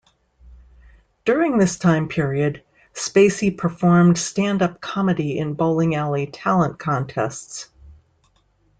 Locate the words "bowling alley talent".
5.53-6.79